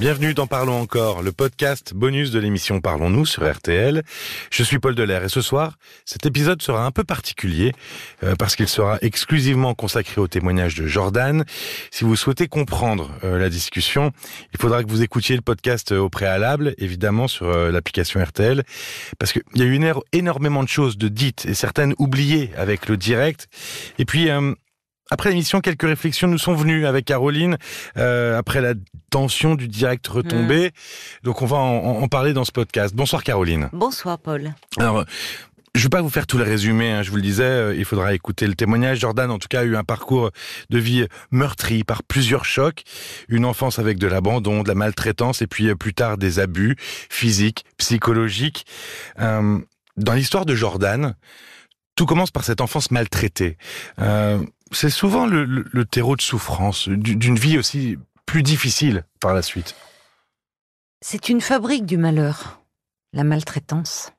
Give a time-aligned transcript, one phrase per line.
[0.00, 4.02] Bienvenue dans Parlons encore, le podcast bonus de l'émission Parlons-nous sur RTL.
[4.50, 7.72] Je suis Paul Delair et ce soir, cet épisode sera un peu particulier
[8.24, 11.44] euh, parce qu'il sera exclusivement consacré au témoignage de Jordan.
[11.92, 14.10] Si vous souhaitez comprendre euh, la discussion,
[14.52, 18.64] il faudra que vous écoutiez le podcast euh, au préalable, évidemment sur l'application RTL,
[19.20, 19.80] parce qu'il y a eu
[20.12, 23.46] énormément de choses de dites et certaines oubliées avec le direct.
[23.98, 24.28] Et puis,
[25.10, 27.58] après l'émission, quelques réflexions nous sont venues avec Caroline
[27.96, 28.74] euh, après la
[29.10, 30.68] tension du direct retombé.
[30.68, 30.70] Mm.
[31.24, 32.94] Donc on va en, parler dans ce podcast.
[32.94, 33.68] Bonsoir Caroline.
[33.72, 34.54] Bonsoir Paul.
[34.78, 35.04] Alors,
[35.74, 37.84] je vais pas vous faire tout le résumé, hein, je vous le disais, euh, il
[37.84, 39.00] faudra écouter le témoignage.
[39.00, 40.30] Jordan, en tout cas, a eu un parcours
[40.70, 42.84] de vie meurtri par plusieurs chocs,
[43.28, 46.76] une enfance avec de l'abandon, de la maltraitance, et puis euh, plus tard des abus
[46.78, 48.66] physiques, psychologiques.
[49.18, 49.58] Euh,
[49.96, 51.16] dans l'histoire de Jordan,
[51.96, 53.56] tout commence par cette enfance maltraitée.
[54.00, 54.38] Euh,
[54.72, 59.74] c'est souvent le, terreau de souffrance, d'une vie aussi plus difficile par la suite.
[61.00, 62.62] C'est une fabrique du malheur,
[63.12, 64.12] la maltraitance.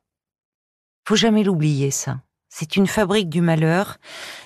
[1.06, 2.20] Faut jamais l'oublier, ça.
[2.48, 3.98] C'est une fabrique du malheur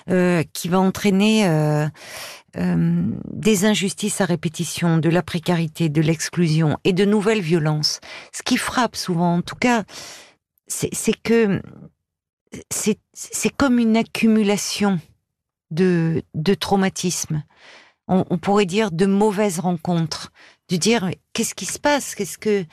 [0.09, 1.87] euh, qui va entraîner euh,
[2.57, 8.01] euh, des injustices à répétition, de la précarité, de l'exclusion et de nouvelles violences.
[8.33, 9.83] Ce qui frappe souvent, en tout cas,
[10.67, 11.61] c'est que
[12.63, 14.99] c'est comme une accumulation
[15.71, 17.43] de, de traumatismes.
[18.07, 20.33] On, pourrait dire de mauvaises rencontres,
[20.67, 22.65] de dire qu'est-ce qui se passe, qu'est-ce que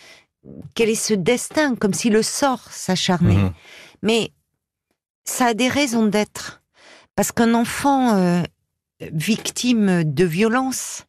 [0.74, 3.36] quel est ce destin, comme si le sort s'acharnait.
[3.36, 3.52] Mhm.
[4.02, 4.32] Mais
[5.24, 6.62] ça a des raisons d'être,
[7.14, 8.42] parce qu'un enfant euh,
[9.00, 11.04] victime de violences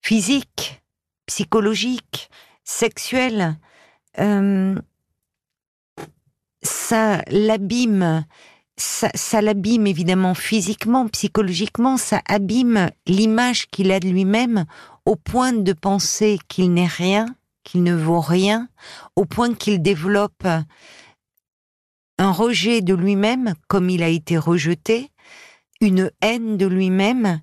[0.00, 0.82] physiques,
[1.26, 2.30] psychologiques,
[2.64, 3.58] sexuelles,
[4.18, 4.76] euh,
[6.62, 8.24] ça l'abîme
[8.76, 14.66] ça, l'abîme évidemment physiquement, psychologiquement, ça abîme l'image qu'il a de lui-même
[15.04, 17.26] au point de penser qu'il n'est rien,
[17.64, 18.68] qu'il ne vaut rien,
[19.14, 20.46] au point qu'il développe
[22.18, 25.10] un rejet de lui-même comme il a été rejeté,
[25.80, 27.40] une haine de lui-même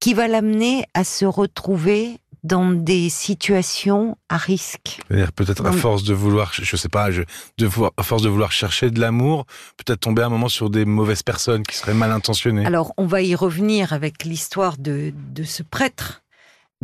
[0.00, 5.00] qui va l'amener à se retrouver dans des situations à risque.
[5.36, 7.22] Peut-être à force de vouloir, je sais pas, je,
[7.58, 11.22] de, à force de vouloir chercher de l'amour, peut-être tomber un moment sur des mauvaises
[11.22, 12.66] personnes qui seraient mal intentionnées.
[12.66, 16.22] Alors, on va y revenir avec l'histoire de, de ce prêtre.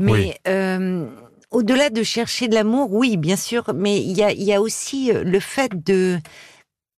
[0.01, 1.09] Mais euh,
[1.51, 5.11] au-delà de chercher de l'amour, oui, bien sûr, mais il y a, y a aussi
[5.11, 6.21] euh, le fait de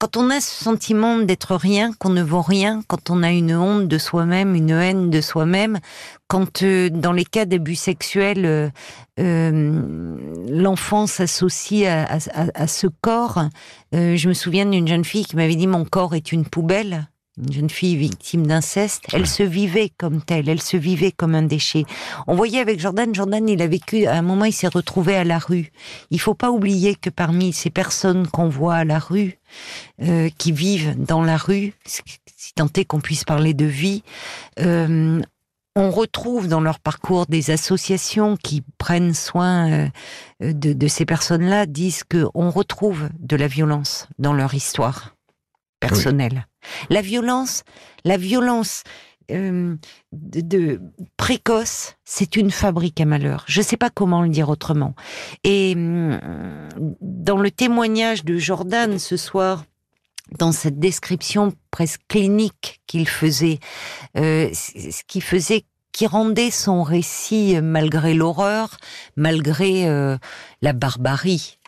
[0.01, 3.55] quand on a ce sentiment d'être rien, qu'on ne vaut rien, quand on a une
[3.55, 5.79] honte de soi-même, une haine de soi-même,
[6.27, 8.71] quand euh, dans les cas d'abus sexuels, euh,
[9.21, 10.17] euh,
[10.49, 13.45] l'enfant s'associe à, ce corps,
[13.93, 17.07] je me souviens d'une jeune fille qui m'avait dit mon corps est une poubelle
[17.41, 21.43] une jeune fille victime d'inceste, elle se vivait comme telle, elle se vivait comme un
[21.43, 21.85] déchet.
[22.27, 25.25] On voyait avec Jordan, Jordan, il a vécu, à un moment, il s'est retrouvé à
[25.25, 25.71] la rue.
[26.11, 29.39] Il faut pas oublier que parmi ces personnes qu'on voit à la rue,
[30.03, 34.03] euh, qui vivent dans la rue, si tant est qu'on puisse parler de vie,
[34.61, 35.21] euh,
[35.77, 39.89] on retrouve dans leur parcours des associations qui prennent soin euh,
[40.41, 45.15] de, de ces personnes-là, disent qu'on retrouve de la violence dans leur histoire
[45.81, 46.47] personnelle.
[46.89, 47.65] La violence,
[48.05, 48.85] la violence
[49.31, 49.77] euh,
[50.13, 50.81] de,
[51.17, 53.45] précoce, c'est une fabrique à malheur.
[53.47, 54.95] Je ne sais pas comment le dire autrement.
[55.45, 56.19] Et hum,
[57.01, 59.65] dans le témoignage de Jordan ce soir,
[60.39, 63.59] dans cette description presque clinique qu'il faisait,
[64.17, 68.79] euh, ce qui faisait qui rendait son récit malgré l'horreur,
[69.17, 70.17] malgré euh,
[70.63, 71.59] la barbarie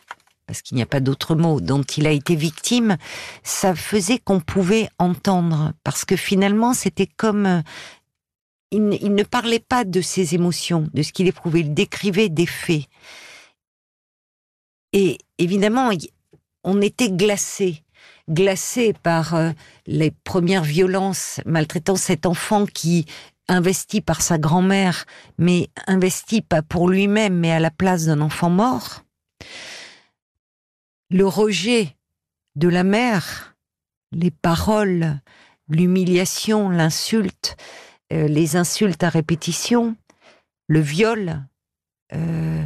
[0.45, 2.97] parce qu'il n'y a pas d'autre mot, dont il a été victime,
[3.43, 7.45] ça faisait qu'on pouvait entendre, parce que finalement c'était comme...
[7.45, 7.61] Euh,
[8.71, 12.85] il, ne parlait pas de ses émotions, de ce qu'il éprouvait, il décrivait des faits.
[14.93, 15.91] Et évidemment,
[16.63, 17.83] on était glacé,
[18.29, 19.51] glacé par euh,
[19.85, 23.05] les premières violences maltraitant cet enfant qui
[23.47, 25.05] investi par sa grand-mère,
[25.37, 29.03] mais investi pas pour lui-même, mais à la place d'un enfant mort
[31.13, 31.95] le rejet
[32.55, 33.55] de la mère,
[34.11, 35.19] les paroles,
[35.69, 37.55] l'humiliation, l'insulte,
[38.11, 39.95] euh, les insultes à répétition,
[40.67, 41.45] le viol
[42.13, 42.63] euh,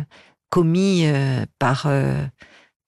[0.50, 1.92] commis euh, par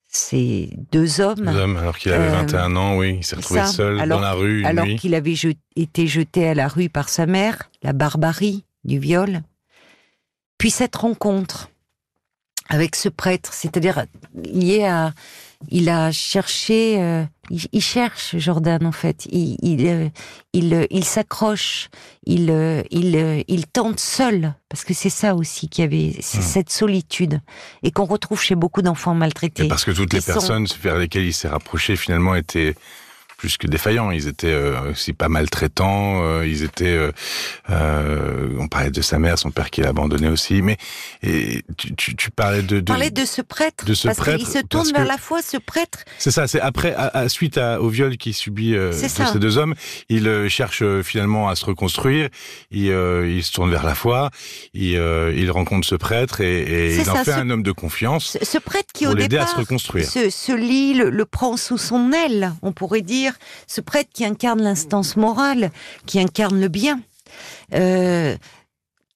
[0.08, 1.44] ces deux hommes.
[1.44, 4.64] Deux hommes, alors qu'il avait 21 ans, oui, il s'est retrouvé seul dans la rue.
[4.64, 5.34] alors qu'il avait
[5.76, 9.42] été jeté à la rue par sa mère, la barbarie du viol.
[10.56, 11.68] Puis cette rencontre
[12.70, 15.12] avec ce prêtre, c'est-à-dire liée à
[15.68, 19.26] il a cherché, euh, il, cherche Jordan en fait.
[19.30, 20.08] Il, il, euh,
[20.52, 21.90] il, il s'accroche,
[22.24, 22.50] il,
[22.90, 26.42] il, il tente seul, parce que c'est ça aussi qui avait, c'est hmm.
[26.42, 27.40] cette solitude
[27.82, 29.68] et qu'on retrouve chez beaucoup d'enfants maltraités.
[29.68, 32.74] parce que toutes les personnes vers lesquelles il s'est rapproché finalement étaient
[33.40, 34.10] plus que défaillants.
[34.10, 36.22] Ils étaient euh, aussi pas maltraitants.
[36.22, 36.84] Euh, ils étaient.
[36.84, 37.10] Euh,
[37.70, 40.60] euh, on parlait de sa mère, son père qui l'a abandonné aussi.
[40.60, 40.76] Mais
[41.22, 43.86] et tu, tu, tu parlais de, de parlais de ce prêtre.
[43.86, 44.40] De ce parce prêtre.
[44.40, 46.00] Il se tourne vers la foi, ce prêtre.
[46.18, 46.46] C'est ça.
[46.46, 49.74] C'est après, à, suite à, au viol qu'il subit de ces deux hommes,
[50.10, 52.28] il cherche finalement à se reconstruire.
[52.70, 54.30] Il, il se tourne vers la foi.
[54.74, 55.00] Il,
[55.36, 58.36] il rencontre ce prêtre et, et il en fait un homme de confiance.
[58.42, 60.06] Ce, prêtre qui au départ à se reconstruire.
[60.06, 63.29] Se, se lit, le, le prend sous son aile, on pourrait dire
[63.66, 65.70] ce prêtre qui incarne l'instance morale,
[66.06, 67.00] qui incarne le bien,
[67.74, 68.36] euh,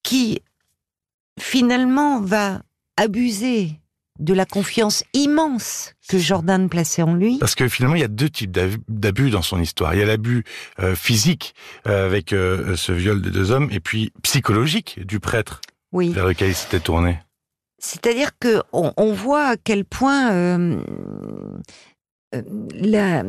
[0.03, 0.41] qui
[1.41, 2.63] finalement va
[2.97, 3.73] abuser
[4.21, 7.39] de la confiance immense que Jordan plaçait en lui.
[7.39, 8.53] Parce que finalement, il y a deux types
[8.89, 9.95] d'abus dans son histoire.
[9.95, 10.45] Il y a l'abus
[10.79, 11.55] euh, physique
[11.89, 15.61] euh, avec ce viol des deux hommes, et puis psychologique du prêtre
[15.91, 16.11] oui.
[16.11, 17.19] vers lequel il s'était tourné.
[17.79, 20.31] C'est-à-dire que on, voit à quel point
[22.73, 23.23] la,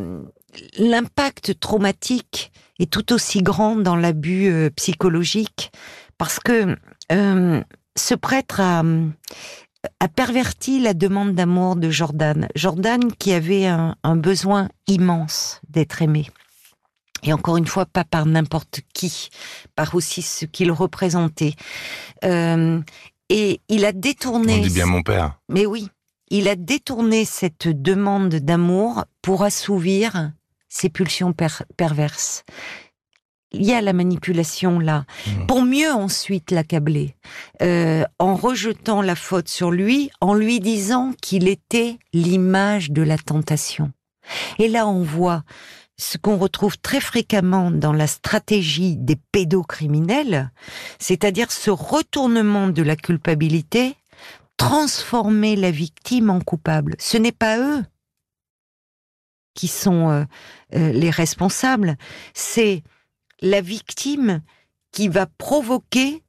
[0.78, 5.72] l'impact traumatique est tout aussi grand dans l'abus euh, psychologique
[6.18, 6.76] parce que
[7.12, 7.62] euh,
[7.98, 8.84] ce prêtre a,
[10.16, 12.48] perverti la demande d'amour de Jordan.
[12.56, 16.30] Jordan qui avait un, besoin immense d'être aimé.
[17.24, 19.30] Et encore une fois, pas par n'importe qui,
[19.76, 21.56] par aussi ce qu'il représentait.
[22.24, 22.82] Euh,
[23.30, 24.60] et il a détourné.
[24.60, 25.40] On dit bien mon père.
[25.50, 25.90] Mais oui,
[26.30, 30.32] il a détourné cette demande d'amour pour assouvir
[30.76, 31.34] ses pulsions
[31.78, 32.44] perverses.
[33.52, 35.46] Il y a la manipulation là, mmh.
[35.46, 37.16] pour mieux ensuite l'accabler,
[37.62, 43.18] euh, en rejetant la faute sur lui, en lui disant qu'il était l'image de la
[43.18, 43.94] tentation.
[44.60, 45.44] Et là, on voit
[45.98, 50.52] ce qu'on retrouve très fréquemment dans la stratégie des pédocriminels,
[51.00, 53.96] c'est-à-dire ce retournement de la culpabilité,
[54.58, 56.96] transformer la victime en coupable.
[57.00, 57.86] Ce n'est pas eux
[59.56, 60.24] qui sont euh,
[60.76, 61.98] euh, les responsables,
[62.36, 62.84] c'est
[63.42, 64.42] la victime
[64.92, 66.22] qui va provoquer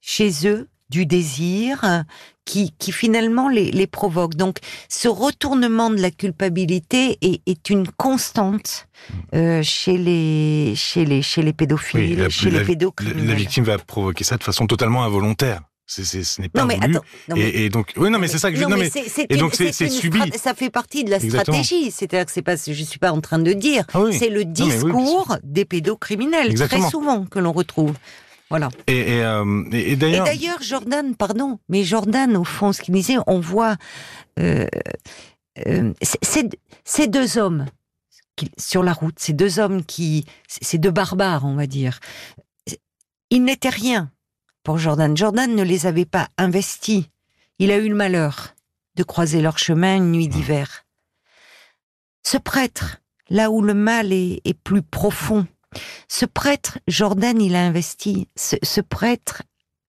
[0.00, 2.04] chez eux du désir,
[2.44, 4.34] qui, qui finalement les, les, provoque.
[4.34, 4.58] Donc,
[4.88, 8.86] ce retournement de la culpabilité est, est une constante
[9.34, 13.26] euh, chez les chez les chez les pédophiles, chez les pédocriminels.
[13.26, 15.62] La victime va provoquer ça de façon totalement involontaire.
[15.86, 16.96] C'est, ce n'est pas non, mais voulu.
[16.96, 18.64] Attends, et, et, donc, oui, non, mais c'est ça que je.
[18.64, 20.18] Non, mais, c'est, et donc c'est, subi.
[20.38, 21.90] Ça fait partie de la stratégie.
[21.90, 23.84] C'est-à-dire que c'est pas, je suis pas en train de dire.
[23.92, 26.82] Ah c'est le discours des pédocriminels Exactement.
[26.82, 27.94] très souvent que l'on retrouve.
[28.48, 28.70] Voilà.
[28.86, 30.26] Et, euh, et d'ailleurs.
[30.26, 33.76] Et d'ailleurs, Jordan, pardon, mais Jordan, au fond, ce qu'il disait, on voit
[34.38, 34.66] euh,
[35.66, 37.66] euh, ces deux hommes
[38.36, 42.00] qui, sur la route, ces deux hommes qui, ces deux barbares, on va dire,
[43.30, 44.10] ils n'étaient rien
[44.64, 45.16] pour Jordan.
[45.16, 47.04] Jordan ne les avait pas investis.
[47.60, 48.54] Il a eu le malheur
[48.96, 50.84] de croiser leur chemin une nuit d'hiver.
[52.26, 55.46] Ce prêtre, là où le mal est, plus profond,
[56.08, 58.28] ce prêtre, Jordan, il a investi.
[58.36, 59.42] Ce, prêtre,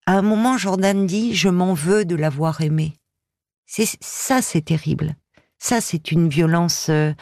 [0.06, 2.98] à un moment, Jordan dit, je m'en veux de l'avoir aimé.
[3.66, 5.16] C'est ça, c'est terrible.
[5.58, 6.90] Ça, c'est une violence.
[6.90, 7.14] Euh,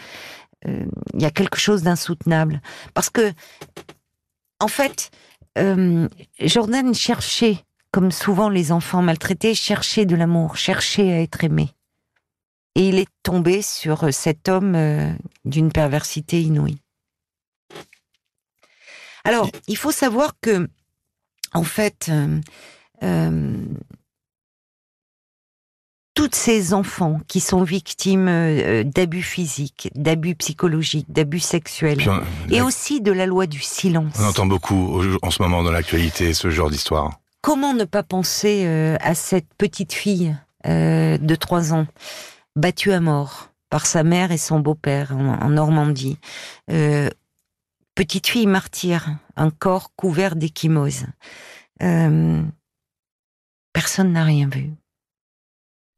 [0.68, 2.62] euh, il y a quelque chose d'insoutenable
[2.94, 3.32] parce que,
[4.60, 5.12] en fait,
[5.58, 6.08] euh,
[6.40, 7.58] Jordan cherchait,
[7.92, 11.70] comme souvent les enfants maltraités, cherchait de l'amour, cherchait à être aimé.
[12.75, 15.12] Et il est tombé sur cet homme euh,
[15.46, 16.80] d'une perversité inouïe.
[19.24, 20.68] Alors, il faut savoir que,
[21.54, 22.10] en fait,
[23.04, 23.66] euh,
[26.13, 32.01] toutes ces enfants qui sont victimes euh, d'abus physiques, d'abus psychologiques, d'abus sexuels,
[32.50, 34.13] et aussi de la loi du silence.
[34.20, 37.20] On entend beaucoup en ce moment dans l'actualité ce genre d'histoire.
[37.41, 41.88] Comment ne pas penser euh, à cette petite fille euh, de trois ans,
[42.55, 46.20] battue à mort par sa mère et son beau-père en, Normandie
[47.96, 51.05] Petite fille martyre, un corps couvert d'échymose.
[53.74, 54.72] personne n'a rien vu.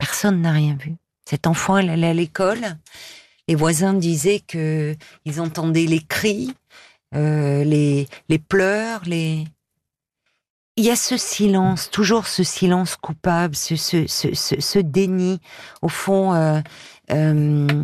[0.05, 0.93] Personne n'a rien vu.
[1.27, 2.77] Cet enfant, elle allait à l'école.
[3.47, 4.95] Les voisins disaient que
[5.25, 6.53] ils entendaient les cris,
[7.15, 9.45] euh, les, les pleurs, les.
[10.77, 15.39] Il y a ce silence, toujours ce silence coupable, ce, ce, ce, ce déni,
[15.81, 16.35] au fond.
[16.35, 16.61] Euh,
[17.11, 17.83] euh,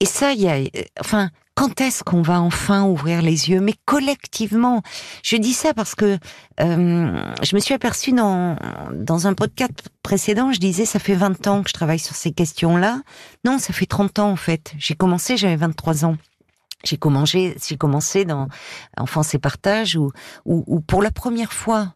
[0.00, 0.60] et ça, il y a,
[0.98, 3.60] enfin, quand est-ce qu'on va enfin ouvrir les yeux?
[3.60, 4.82] Mais collectivement,
[5.22, 6.18] je dis ça parce que
[6.60, 8.56] euh, je me suis aperçue dans,
[8.92, 12.32] dans un podcast précédent, je disais ça fait 20 ans que je travaille sur ces
[12.32, 13.02] questions-là.
[13.44, 14.72] Non, ça fait 30 ans en fait.
[14.78, 16.16] J'ai commencé, j'avais 23 ans.
[16.84, 18.48] J'ai commencé, j'ai commencé dans
[18.96, 20.10] Enfance et Partage où,
[20.44, 21.94] où, où pour la première fois,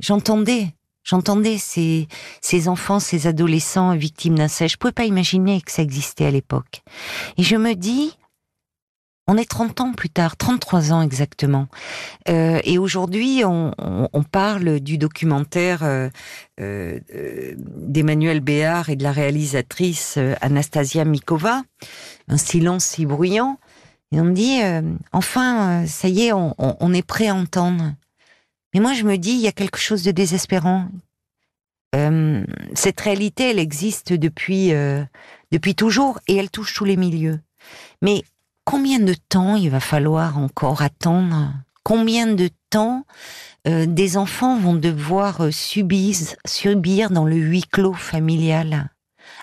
[0.00, 2.08] j'entendais J'entendais ces,
[2.42, 4.74] ces enfants, ces adolescents victimes d'inceste.
[4.74, 6.82] Je pouvais pas imaginer que ça existait à l'époque.
[7.38, 8.12] Et je me dis,
[9.30, 11.68] on est 30 ans plus tard, 33 ans exactement.
[12.28, 13.70] Euh, et aujourd'hui, on,
[14.24, 16.08] parle du documentaire euh,
[16.60, 16.98] euh,
[17.56, 21.62] d'Emmanuel Béard et de la réalisatrice Anastasia Mikova,
[22.26, 23.60] Un silence si bruyant.
[24.10, 24.58] Et on me dit,
[25.12, 27.94] enfin, ça y est, on, on est prêt à entendre.
[28.74, 30.88] Mais moi, je me dis, il y a quelque chose de désespérant.
[32.74, 34.72] Cette réalité, elle existe depuis
[35.52, 37.38] depuis toujours et elle touche tous les milieux.
[38.02, 38.22] Mais
[38.70, 41.52] combien de temps il va falloir encore attendre?
[41.82, 43.04] Combien de temps
[43.66, 46.14] euh, des enfants vont devoir euh, subir,
[46.46, 48.90] subir dans le huis clos familial?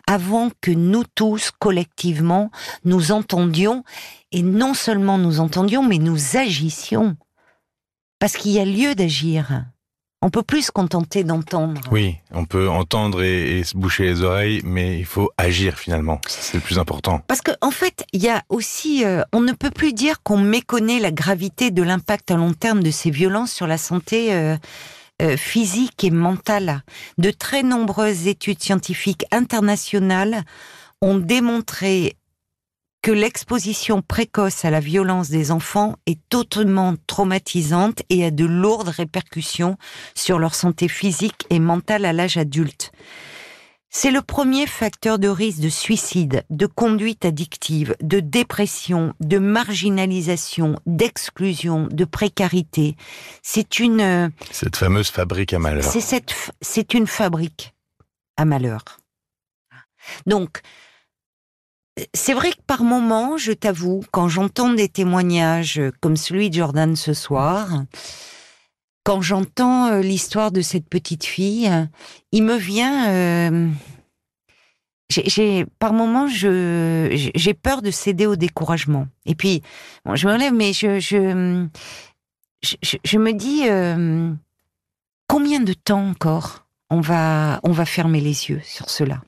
[0.08, 2.52] Avant que nous tous, collectivement,
[2.86, 3.84] nous entendions,
[4.32, 7.18] et non seulement nous entendions, mais nous agissions.
[8.20, 9.66] Parce qu'il y a lieu d'agir.
[10.28, 11.80] On peut plus se contenter d'entendre.
[11.90, 16.20] Oui, on peut entendre et, et, se boucher les oreilles, mais il faut agir finalement.
[16.28, 17.22] C'est le plus important.
[17.28, 20.38] Parce qu'en en fait, il y a aussi, euh, on ne peut plus dire qu'on
[20.38, 24.58] méconnaît la gravité de l'impact à long terme de ces violences sur la santé euh,
[25.22, 26.84] euh, physique et mentale.
[27.18, 30.44] De très nombreuses études scientifiques internationales
[31.02, 32.18] ont démontré
[33.08, 38.90] que l'exposition précoce à la violence des enfants est totalement traumatisante et a de lourdes
[38.90, 39.78] répercussions
[40.14, 42.92] sur leur santé physique et mentale à l'âge adulte.
[43.90, 50.76] C'est le premier facteur de risque de suicide, de conduite addictive, de dépression, de marginalisation,
[50.86, 52.98] d'exclusion, de précarité.
[53.42, 54.34] C'est une...
[54.52, 55.86] Cette fameuse fabrique à malheur.
[55.86, 57.74] C'est cette, c'est une fabrique
[58.36, 58.84] à malheur.
[60.26, 60.62] Donc,
[62.14, 66.96] c'est vrai que par moments, je t'avoue, quand j'entends des témoignages comme celui de Jordan
[66.96, 67.84] ce soir,
[69.04, 71.72] quand j'entends euh, l'histoire de cette petite fille,
[72.32, 73.70] il me vient, euh,
[75.10, 79.08] j'ai par moments, je j'ai peur de céder au découragement.
[79.26, 79.62] Et puis,
[80.04, 81.66] bon, je me relève, mais je je
[82.62, 84.34] je, je me dis euh,
[85.28, 89.22] combien de temps encore on va on va fermer les yeux sur cela?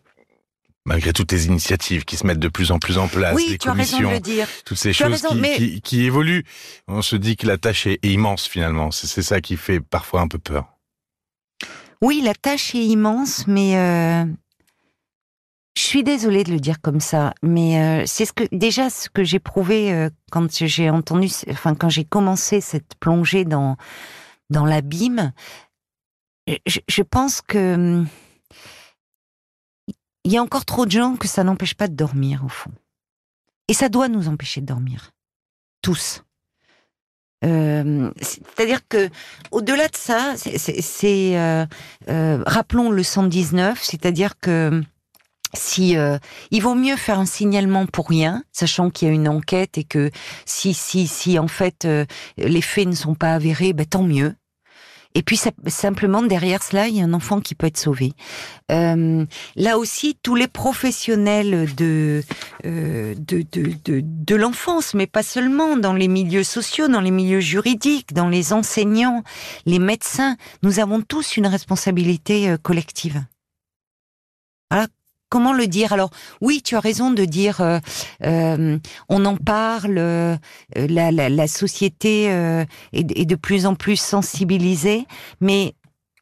[0.89, 3.58] Malgré toutes les initiatives qui se mettent de plus en plus en place, oui, les
[3.60, 4.48] commissions, le dire.
[4.65, 6.43] toutes ces Tu choses raison, qui, mais- qui, qui évoluent,
[6.88, 8.89] on se dit que la tâche est, immense finalement.
[8.89, 10.65] C'est ça qui fait parfois un peu peur.
[12.01, 14.25] Oui, la tâche est immense, mais euh,
[15.77, 19.10] je suis désolée de le dire comme ça, mais euh, c'est ce que déjà ce
[19.12, 23.77] que j'ai prouvé euh, quand j'ai entendu, enfin quand j'ai commencé cette plongée dans
[24.50, 25.34] dans l'abîme.
[26.65, 28.08] Je, je pense que hum,
[30.30, 32.72] il y a encore trop de gens que ça n'empêche pas de dormir au fond,
[33.68, 35.10] et ça doit nous empêcher de dormir,
[35.82, 36.24] tous.
[37.44, 39.10] Euh, C'est-à-dire que
[39.50, 41.66] au-delà de ça, c'est- euh,
[42.10, 44.84] euh, rappelons le 119, c'est-à-dire que
[45.56, 45.96] si
[46.52, 49.84] il vaut mieux faire un signalement pour rien, sachant qu'il y a une enquête et
[49.84, 50.12] que
[50.46, 51.88] si si si en fait
[52.38, 54.36] les faits ne sont pas avérés, ben tant mieux.
[55.16, 58.13] Et puis simplement derrière cela, il y a un enfant qui peut être sauvé.
[58.72, 59.25] Euh,
[59.56, 62.24] là aussi, tous les professionnels de
[62.66, 67.12] euh, de de, de, de l'enfance, mais pas seulement dans les milieux sociaux, dans les
[67.12, 69.24] milieux juridiques, dans les enseignants,
[69.66, 73.24] les médecins, nous avons tous une responsabilité euh, collective.
[74.70, 74.88] Voilà.
[75.30, 75.94] Comment le dire?
[75.94, 76.10] Alors
[76.42, 77.80] oui, tu as raison de dire, euh,
[78.24, 78.78] euh,
[79.10, 80.36] on en parle, euh,
[80.76, 85.06] la, la, la société euh, est, est de plus en plus sensibilisée,
[85.40, 85.76] mais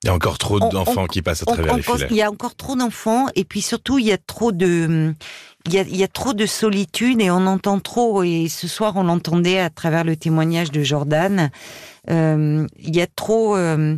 [0.04, 2.08] Il y a encore trop d'enfants qui passent à travers on les filets.
[2.12, 5.14] il y a encore trop d'enfants et puis surtout il y a trop de
[5.66, 8.68] il y a, il y a trop de solitude et on entend trop et ce
[8.68, 11.50] soir on l'entendait à travers le témoignage de Jordan
[12.10, 13.98] euh, il y a trop euh,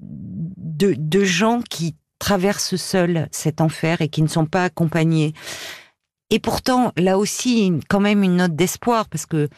[0.00, 5.32] de, de gens qui traversent seuls cet enfer et qui ne sont pas accompagnés
[6.30, 9.48] et pourtant là aussi quand même une note d'espoir parce que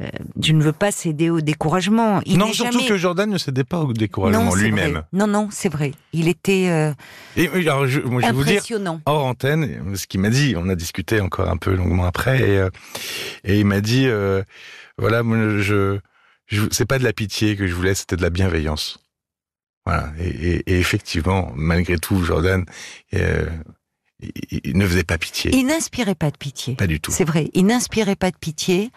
[0.00, 0.08] euh,
[0.40, 3.64] je ne veux pas céder au découragement il non, surtout jamais- que Jordan ne cédait
[3.64, 5.02] pas au découragement lui-même.
[5.12, 5.92] Non, non, c'est vrai.
[6.14, 6.94] Il était euh,
[7.36, 9.02] Et alors, je, moi, je vais vous dire, impressionnant.
[9.04, 12.56] hors antenne, ce qu'il m'a dit, on a discuté encore un peu longuement après, et,
[12.58, 12.70] euh,
[13.44, 14.42] et il m'a dit, euh,
[14.96, 15.20] voilà,
[15.60, 15.98] je,
[16.46, 18.98] je c'est pas de la pitié que je voulais, c'était de la bienveillance.
[19.86, 20.12] Voilà.
[20.18, 22.64] Et, et- et effectivement, malgré tout, Jordan,
[23.14, 23.46] euh,
[24.62, 25.50] il, ne faisait pas pitié.
[25.54, 26.76] Il n'inspirait pas de pitié.
[26.76, 27.10] Pas du tout.
[27.10, 28.90] C'est vrai, il n'inspirait pas de pitié.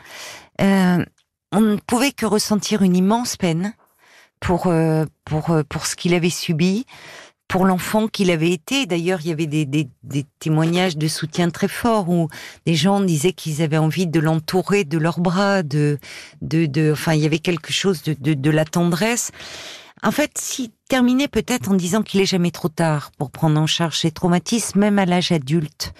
[0.61, 1.03] Euh,
[1.51, 3.73] on ne pouvait que ressentir une immense peine
[4.39, 6.85] pour euh, pour pour ce qu'il avait subi,
[7.47, 8.85] pour l'enfant qu'il avait été.
[8.85, 12.27] D'ailleurs, il y avait des, des, des, témoignages de soutien très forts où
[12.65, 15.97] des gens disaient qu'ils avaient envie de l'entourer de leurs bras, de,
[16.41, 19.31] de, de, enfin, il y avait quelque chose de, de, de la tendresse.
[20.05, 23.65] En fait, si terminer peut-être en disant qu'il est jamais trop tard pour prendre en
[23.65, 25.95] charge ces traumatismes, même à l'âge adulte,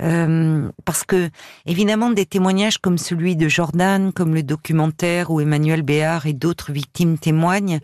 [0.00, 1.28] euh, parce que
[1.66, 6.72] évidemment des témoignages comme celui de Jordan, comme le documentaire où Emmanuel Béard et d'autres
[6.72, 7.80] victimes témoignent,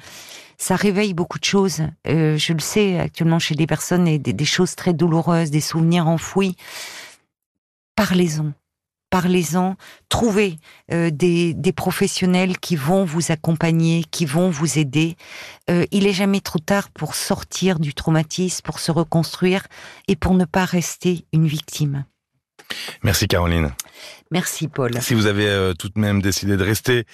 [0.57, 1.83] ça réveille beaucoup de choses.
[2.09, 5.61] Euh, je le sais actuellement chez des personnes et des, des choses très douloureuses, des
[5.61, 6.57] souvenirs enfouis.
[7.97, 8.55] Parlez-en
[9.11, 9.77] parlez-en,
[10.09, 10.57] trouvez
[10.93, 15.17] euh, des, des, professionnels qui vont vous accompagner, qui vont vous aider.
[15.71, 19.67] Euh, il est jamais trop tard pour sortir du traumatisme, pour se reconstruire
[20.09, 22.05] et pour ne pas rester une victime.
[23.03, 23.73] Merci Caroline.
[24.31, 25.01] Merci Paul.
[25.01, 27.05] Si vous avez euh, tout de même décidé de rester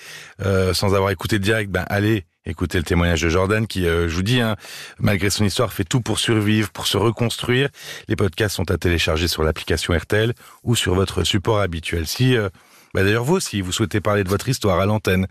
[0.41, 4.23] sans avoir écouté direct, ben allez écouter le témoignage de Jordan qui, euh, je vous
[4.23, 4.57] dis, hein,
[4.99, 7.69] malgré son histoire, fait tout pour survivre, pour se reconstruire.
[8.09, 10.35] Les podcasts sont à télécharger sur l'application RTL
[10.65, 12.07] ou sur votre support habituel.
[12.07, 12.49] Si, euh,
[12.95, 15.27] bah d'ailleurs vous aussi, vous souhaitez parler de votre histoire à l'antenne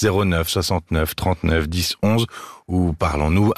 [0.00, 2.26] 09 69 39 10 11
[2.68, 3.52] ou parlons-nous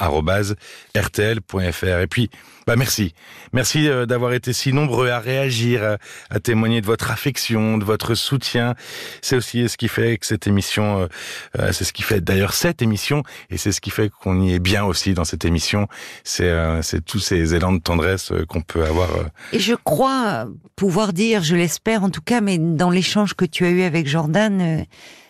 [0.95, 1.99] rtl.fr.
[1.99, 2.29] Et puis,
[2.67, 3.15] bah merci,
[3.51, 5.97] merci euh, d'avoir été si nombreux à réagir,
[6.29, 8.75] à, témoigner de votre affection, de votre soutien.
[9.23, 11.07] C'est aussi ce qui fait que cette émission, euh,
[11.57, 14.53] euh, c'est ce qui fait d'ailleurs cette émission, et c'est ce qui fait qu'on y
[14.53, 15.87] est bien aussi dans cette émission.
[16.23, 16.49] C'est
[16.83, 19.09] c'est tous ces élans de tendresse qu'on peut avoir.
[19.51, 23.65] Et je crois pouvoir dire, je l'espère en tout cas, mais dans l'échange que tu
[23.65, 24.85] as eu avec Jordan,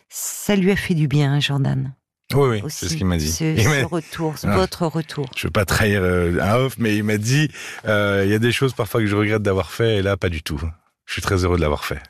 [0.10, 1.94] ça lui a fait du bien, Jordan.
[2.36, 3.32] Oui, oui, c'est ce qu'il m'a dit.
[3.32, 4.56] Ce, ce retour, ah.
[4.56, 5.26] votre retour.
[5.36, 7.50] Je veux pas trahir euh, un off, mais il m'a dit,
[7.88, 10.30] euh, il y a des choses parfois que je regrette d'avoir fait, et là, pas
[10.30, 10.62] du tout.
[11.06, 12.02] Je suis très heureux de l'avoir fait.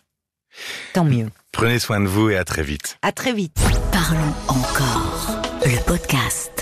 [0.94, 1.28] Tant mieux.
[1.52, 2.98] Prenez soin de vous et à très vite.
[3.02, 3.58] À très vite.
[3.92, 5.42] Parlons encore.
[5.64, 6.59] Le podcast.